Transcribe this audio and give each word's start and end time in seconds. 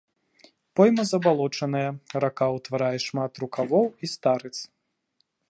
Пойма 0.77 1.03
забалочаная, 1.11 1.91
рака 2.25 2.47
ўтварае 2.57 2.97
шмат 3.07 3.31
рукавоў 3.45 3.87
і 3.87 4.05
старыц. 4.15 4.55